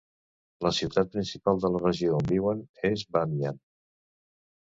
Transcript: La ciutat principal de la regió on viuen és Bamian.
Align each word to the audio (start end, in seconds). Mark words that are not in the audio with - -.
La 0.65 0.69
ciutat 0.77 1.11
principal 1.15 1.59
de 1.65 1.69
la 1.75 1.81
regió 1.83 2.15
on 2.21 2.25
viuen 2.31 2.65
és 2.91 3.03
Bamian. 3.17 3.59